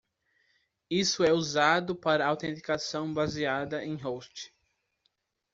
[0.89, 4.51] Isso é usado para autenticação baseada em host.